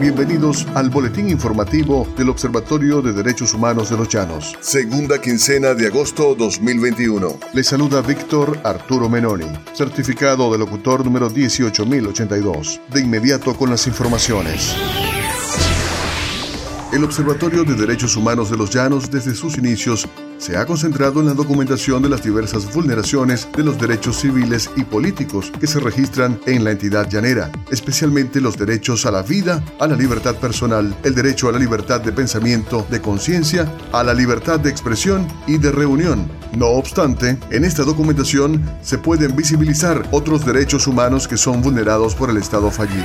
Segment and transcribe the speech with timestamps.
[0.00, 4.56] Bienvenidos al boletín informativo del Observatorio de Derechos Humanos de los Llanos.
[4.60, 7.38] Segunda quincena de agosto 2021.
[7.52, 12.80] Le saluda Víctor Arturo Menoni, certificado de locutor número 18082.
[12.92, 14.74] De inmediato con las informaciones.
[16.92, 20.08] El Observatorio de Derechos Humanos de los Llanos desde sus inicios
[20.44, 24.84] se ha concentrado en la documentación de las diversas vulneraciones de los derechos civiles y
[24.84, 29.86] políticos que se registran en la entidad llanera, especialmente los derechos a la vida, a
[29.86, 34.60] la libertad personal, el derecho a la libertad de pensamiento, de conciencia, a la libertad
[34.60, 36.30] de expresión y de reunión.
[36.54, 42.28] No obstante, en esta documentación se pueden visibilizar otros derechos humanos que son vulnerados por
[42.28, 43.02] el Estado fallido.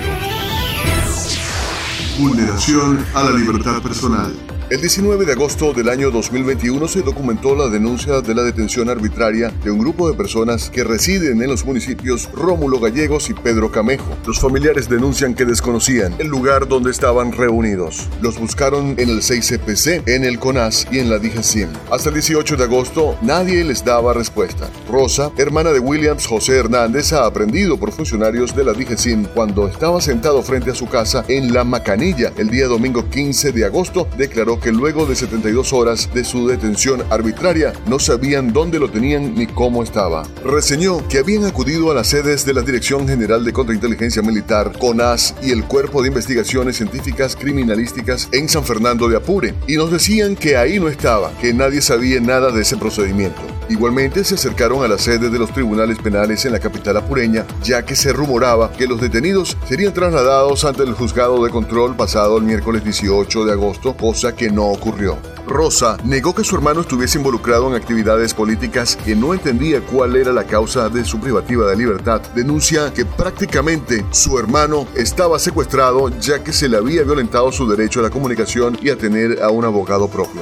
[2.19, 4.58] Vulneración a la libertad personal.
[4.69, 9.51] El 19 de agosto del año 2021 se documentó la denuncia de la detención arbitraria
[9.63, 14.15] de un grupo de personas que residen en los municipios Rómulo Gallegos y Pedro Camejo.
[14.27, 18.07] Los familiares denuncian que desconocían el lugar donde estaban reunidos.
[18.21, 21.69] Los buscaron en el 6CPC, en el CONAS y en la DIGESIM.
[21.89, 24.69] Hasta el 18 de agosto nadie les daba respuesta.
[24.87, 29.99] Rosa, hermana de Williams José Hernández, ha aprendido por funcionarios de la DIGESIM cuando estaba
[29.99, 34.58] sentado frente a su casa en La Macanilla el día domingo 15 de agosto, declaró
[34.59, 39.47] que luego de 72 horas de su detención arbitraria no sabían dónde lo tenían ni
[39.47, 40.23] cómo estaba.
[40.43, 45.35] Reseñó que habían acudido a las sedes de la Dirección General de Contrainteligencia Militar, CONAS
[45.41, 50.35] y el Cuerpo de Investigaciones Científicas Criminalísticas en San Fernando de Apure y nos decían
[50.35, 53.41] que ahí no estaba, que nadie sabía nada de ese procedimiento.
[53.69, 57.85] Igualmente se acercaron a la sede de los tribunales penales en la capital apureña, ya
[57.85, 62.43] que se rumoraba que los detenidos serían trasladados ante el juzgado de control pasado el
[62.43, 65.17] miércoles 18 de agosto, cosa que no ocurrió.
[65.47, 70.31] Rosa negó que su hermano estuviese involucrado en actividades políticas que no entendía cuál era
[70.31, 72.21] la causa de su privativa de libertad.
[72.33, 77.99] Denuncia que prácticamente su hermano estaba secuestrado ya que se le había violentado su derecho
[77.99, 80.41] a la comunicación y a tener a un abogado propio.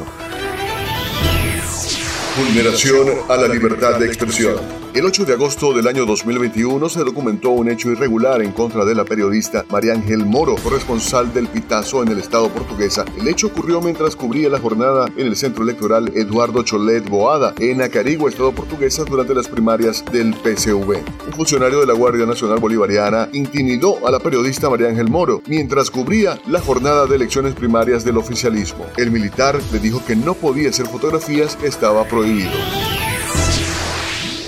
[2.37, 4.57] Vulneración a la libertad de expresión.
[4.93, 8.95] El 8 de agosto del año 2021 se documentó un hecho irregular en contra de
[8.95, 13.05] la periodista María Ángel Moro, corresponsal del Pitazo en el estado portuguesa.
[13.19, 17.81] El hecho ocurrió mientras cubría la jornada en el centro electoral Eduardo Cholet Boada, en
[17.81, 21.03] Acarigua, estado portuguesa, durante las primarias del PCV.
[21.27, 25.91] Un funcionario de la Guardia Nacional Bolivariana intimidó a la periodista María Ángel Moro mientras
[25.91, 28.85] cubría la jornada de elecciones primarias del oficialismo.
[28.97, 32.26] El militar le dijo que no podía hacer fotografías, estaba prohibido.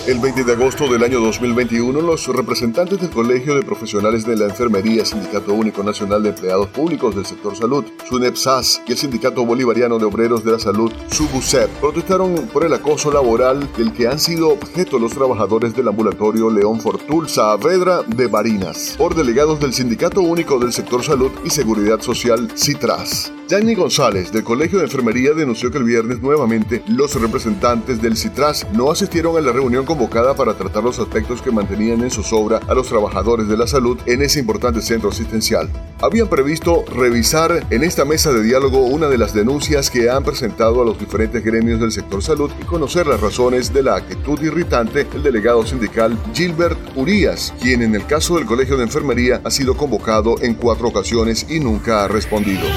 [0.09, 4.45] El 20 de agosto del año 2021, los representantes del Colegio de Profesionales de la
[4.45, 9.97] Enfermería, Sindicato Único Nacional de Empleados Públicos del Sector Salud, SUNEPSAS y el Sindicato Bolivariano
[9.97, 14.49] de Obreros de la Salud, SUBUSEP, protestaron por el acoso laboral del que han sido
[14.49, 20.59] objeto los trabajadores del ambulatorio León Fortul Saavedra de Barinas, por delegados del Sindicato Único
[20.59, 23.31] del Sector Salud y Seguridad Social, CITRAS.
[23.49, 28.67] Yanni González, del Colegio de Enfermería, denunció que el viernes nuevamente los representantes del CITRAS
[28.73, 32.75] no asistieron a la reunión convocada para tratar los aspectos que mantenían en zozobra a
[32.75, 35.67] los trabajadores de la salud en ese importante centro asistencial.
[35.99, 40.83] Habían previsto revisar en esta mesa de diálogo una de las denuncias que han presentado
[40.83, 45.05] a los diferentes gremios del sector salud y conocer las razones de la actitud irritante
[45.05, 49.75] del delegado sindical Gilbert Urias, quien en el caso del Colegio de Enfermería ha sido
[49.75, 52.67] convocado en cuatro ocasiones y nunca ha respondido.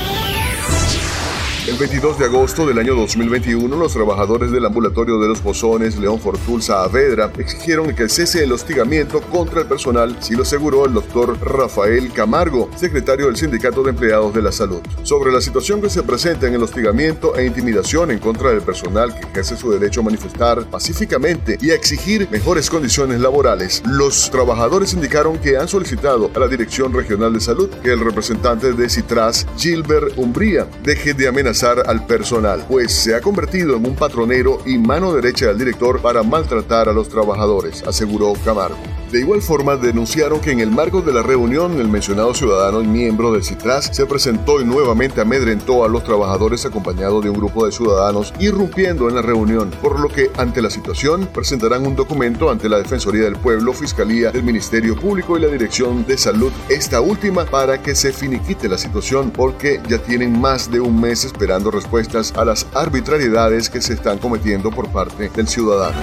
[1.64, 6.18] El 22 de agosto del año 2021, los trabajadores del ambulatorio de los Pozones León
[6.18, 11.38] Fortul Saavedra exigieron que cese el hostigamiento contra el personal, si lo aseguró el doctor
[11.40, 14.80] Rafael Camargo, secretario del Sindicato de Empleados de la Salud.
[15.04, 19.14] Sobre la situación que se presenta en el hostigamiento e intimidación en contra del personal
[19.14, 24.94] que ejerce su derecho a manifestar pacíficamente y a exigir mejores condiciones laborales, los trabajadores
[24.94, 29.46] indicaron que han solicitado a la Dirección Regional de Salud que el representante de Citras,
[29.56, 31.51] Gilbert Umbría, deje de amenazar
[31.86, 36.22] al personal, pues se ha convertido en un patronero y mano derecha del director para
[36.22, 39.01] maltratar a los trabajadores, aseguró Camargo.
[39.12, 42.86] De igual forma, denunciaron que en el marco de la reunión, el mencionado ciudadano y
[42.86, 47.66] miembro del CITRAS se presentó y nuevamente amedrentó a los trabajadores acompañado de un grupo
[47.66, 52.50] de ciudadanos irrumpiendo en la reunión, por lo que ante la situación presentarán un documento
[52.50, 57.02] ante la Defensoría del Pueblo, Fiscalía del Ministerio Público y la Dirección de Salud, esta
[57.02, 61.70] última para que se finiquite la situación porque ya tienen más de un mes esperando
[61.70, 66.00] respuestas a las arbitrariedades que se están cometiendo por parte del ciudadano.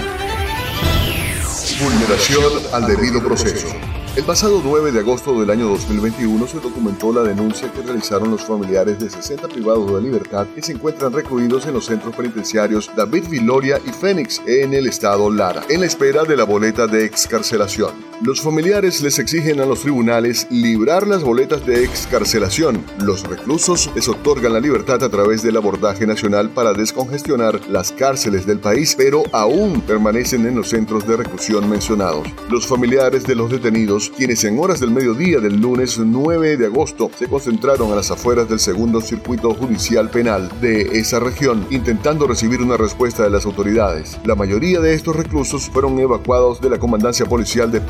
[1.82, 3.68] Vulneración al debido proceso.
[4.14, 8.42] El pasado 9 de agosto del año 2021 se documentó la denuncia que realizaron los
[8.42, 13.28] familiares de 60 privados de libertad que se encuentran recluidos en los centros penitenciarios David
[13.30, 18.09] Viloria y Fénix en el estado Lara, en la espera de la boleta de excarcelación.
[18.22, 22.84] Los familiares les exigen a los tribunales librar las boletas de excarcelación.
[22.98, 28.44] Los reclusos les otorgan la libertad a través del abordaje nacional para descongestionar las cárceles
[28.44, 32.28] del país, pero aún permanecen en los centros de reclusión mencionados.
[32.50, 37.10] Los familiares de los detenidos, quienes en horas del mediodía del lunes 9 de agosto
[37.18, 42.60] se concentraron a las afueras del segundo circuito judicial penal de esa región, intentando recibir
[42.60, 44.18] una respuesta de las autoridades.
[44.24, 47.80] La mayoría de estos reclusos fueron evacuados de la comandancia policial de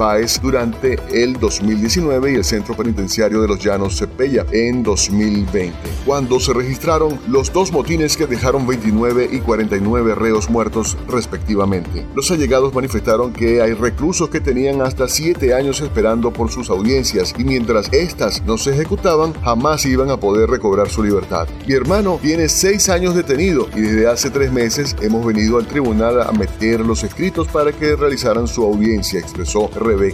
[0.42, 5.72] Durante el 2019 y el Centro Penitenciario de los Llanos Cepella en 2020,
[6.04, 12.04] cuando se registraron los dos motines que dejaron 29 y 49 reos muertos respectivamente.
[12.14, 17.34] Los allegados manifestaron que hay reclusos que tenían hasta 7 años esperando por sus audiencias
[17.38, 21.48] y mientras estas no se ejecutaban jamás iban a poder recobrar su libertad.
[21.66, 26.20] Mi hermano tiene 6 años detenido y desde hace 3 meses hemos venido al tribunal
[26.20, 30.09] a meter los escritos para que realizaran su audiencia, expresó Rebeca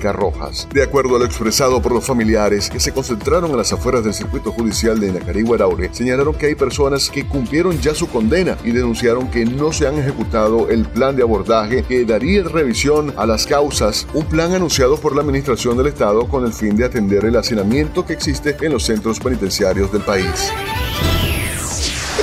[0.73, 4.15] De acuerdo a lo expresado por los familiares que se concentraron en las afueras del
[4.15, 5.11] circuito judicial de
[5.55, 9.87] Araure, señalaron que hay personas que cumplieron ya su condena y denunciaron que no se
[9.87, 14.97] han ejecutado el plan de abordaje que daría revisión a las causas, un plan anunciado
[14.99, 18.73] por la Administración del Estado con el fin de atender el hacinamiento que existe en
[18.73, 20.53] los centros penitenciarios del país.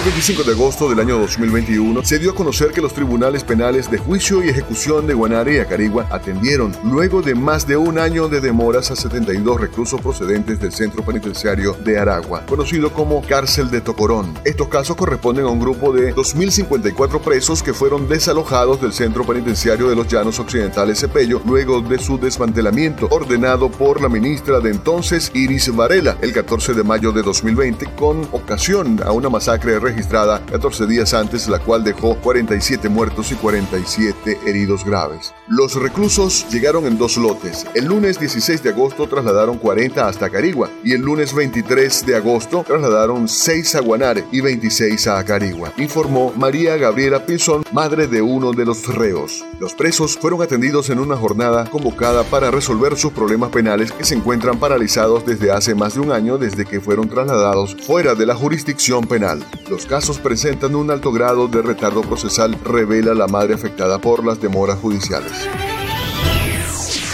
[0.03, 3.89] El 25 de agosto del año 2021 se dio a conocer que los tribunales penales
[3.89, 8.27] de juicio y ejecución de Guanare y Acarigua atendieron, luego de más de un año
[8.27, 13.79] de demoras, a 72 reclusos procedentes del centro penitenciario de Aragua, conocido como Cárcel de
[13.79, 14.38] Tocorón.
[14.44, 19.88] Estos casos corresponden a un grupo de 2.054 presos que fueron desalojados del centro penitenciario
[19.88, 25.31] de los Llanos Occidentales Cepello luego de su desmantelamiento, ordenado por la ministra de entonces,
[25.33, 30.88] Iris Varela, el 14 de mayo de 2020, con ocasión a una masacre registrada 14
[30.88, 35.34] días antes, la cual dejó 47 muertos y 47 heridos graves.
[35.48, 37.68] Los reclusos llegaron en dos lotes.
[37.75, 42.63] El lunes 16 de agosto trasladaron 40 hasta Carigua y el lunes 23 de agosto
[42.66, 48.51] trasladaron 6 a Guanare y 26 a Carigua, informó María Gabriela Pinzón, madre de uno
[48.51, 49.46] de los reos.
[49.60, 54.16] Los presos fueron atendidos en una jornada convocada para resolver sus problemas penales que se
[54.16, 58.34] encuentran paralizados desde hace más de un año desde que fueron trasladados fuera de la
[58.34, 59.44] jurisdicción penal.
[59.69, 64.39] Los casos presentan un alto grado de retardo procesal, revela la madre afectada por las
[64.41, 65.31] demoras judiciales.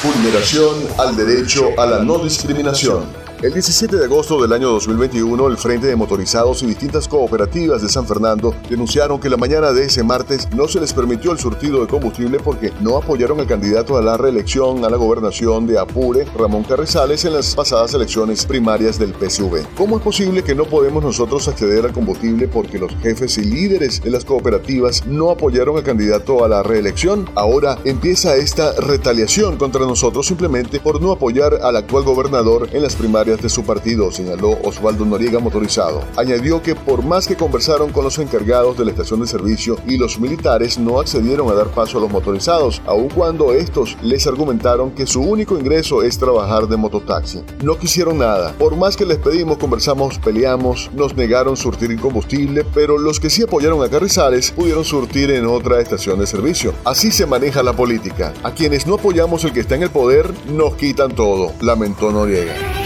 [0.04, 3.29] Vulneración al derecho a la no discriminación.
[3.42, 7.88] El 17 de agosto del año 2021, el Frente de Motorizados y distintas cooperativas de
[7.88, 11.80] San Fernando denunciaron que la mañana de ese martes no se les permitió el surtido
[11.80, 16.26] de combustible porque no apoyaron al candidato a la reelección a la gobernación de Apure,
[16.38, 19.74] Ramón Carrizales, en las pasadas elecciones primarias del PSV.
[19.78, 24.02] ¿Cómo es posible que no podemos nosotros acceder al combustible porque los jefes y líderes
[24.04, 27.30] de las cooperativas no apoyaron al candidato a la reelección?
[27.36, 32.98] Ahora empieza esta retaliación contra nosotros simplemente por no apoyar al actual gobernador en las
[32.98, 36.04] primarias de su partido, señaló Osvaldo Noriega Motorizado.
[36.18, 39.98] Añadió que por más que conversaron con los encargados de la estación de servicio y
[39.98, 44.92] los militares no accedieron a dar paso a los motorizados, aun cuando estos les argumentaron
[44.92, 47.44] que su único ingreso es trabajar de mototaxi.
[47.64, 48.54] No quisieron nada.
[48.58, 53.44] Por más que les pedimos, conversamos, peleamos, nos negaron surtir combustible, pero los que sí
[53.44, 56.74] apoyaron a Carrizales pudieron surtir en otra estación de servicio.
[56.86, 58.34] Así se maneja la política.
[58.44, 62.79] A quienes no apoyamos el que está en el poder, nos quitan todo, lamentó Noriega.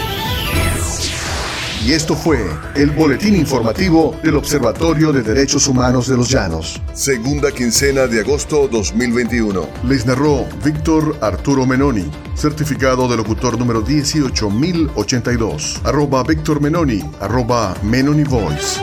[1.84, 2.38] Y esto fue
[2.76, 6.80] el boletín informativo del Observatorio de Derechos Humanos de los Llanos.
[6.94, 9.68] Segunda quincena de agosto 2021.
[9.86, 15.82] Les narró Víctor Arturo Menoni, certificado de locutor número 18082.
[15.84, 18.80] Arroba Víctor Menoni, arroba Menoni Voice.